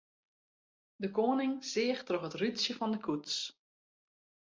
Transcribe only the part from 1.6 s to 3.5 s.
seach troch it rútsje fan de koets.